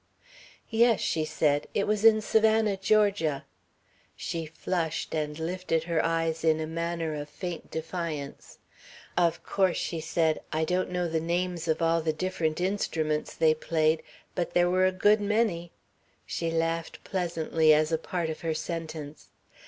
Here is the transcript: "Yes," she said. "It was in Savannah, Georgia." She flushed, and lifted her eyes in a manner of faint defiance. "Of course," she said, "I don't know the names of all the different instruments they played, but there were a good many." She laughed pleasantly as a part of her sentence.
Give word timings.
"Yes," 0.71 0.99
she 0.99 1.23
said. 1.25 1.67
"It 1.75 1.85
was 1.85 2.03
in 2.03 2.21
Savannah, 2.21 2.75
Georgia." 2.75 3.45
She 4.15 4.47
flushed, 4.47 5.13
and 5.13 5.37
lifted 5.37 5.83
her 5.83 6.03
eyes 6.03 6.43
in 6.43 6.59
a 6.59 6.65
manner 6.65 7.13
of 7.13 7.29
faint 7.29 7.69
defiance. 7.69 8.57
"Of 9.15 9.43
course," 9.43 9.77
she 9.77 9.99
said, 10.01 10.41
"I 10.51 10.65
don't 10.65 10.89
know 10.89 11.07
the 11.07 11.19
names 11.19 11.67
of 11.67 11.83
all 11.83 12.01
the 12.01 12.13
different 12.13 12.59
instruments 12.59 13.35
they 13.35 13.53
played, 13.53 14.01
but 14.33 14.55
there 14.55 14.71
were 14.71 14.87
a 14.87 14.91
good 14.91 15.21
many." 15.21 15.71
She 16.25 16.49
laughed 16.49 17.03
pleasantly 17.03 17.71
as 17.71 17.91
a 17.91 17.99
part 17.99 18.31
of 18.31 18.41
her 18.41 18.55
sentence. 18.55 19.27